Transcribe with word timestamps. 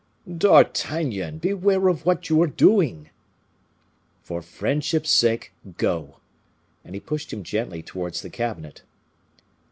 "D'Artagnan, 0.35 1.37
beware 1.37 1.87
of 1.87 2.07
what 2.07 2.27
you 2.27 2.41
are 2.41 2.47
doing!" 2.47 3.11
"For 4.23 4.41
friendship's 4.41 5.11
sake, 5.11 5.53
go!" 5.77 6.17
and 6.83 6.95
he 6.95 6.99
pushed 6.99 7.31
him 7.31 7.43
gently 7.43 7.83
towards 7.83 8.23
the 8.23 8.31
cabinet. 8.31 8.81